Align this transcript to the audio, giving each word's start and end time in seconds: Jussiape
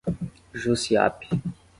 Jussiape 0.61 1.27